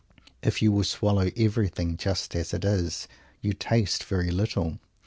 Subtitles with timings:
[0.41, 3.07] If you swallow everything just as it is,
[3.39, 4.79] you taste very little.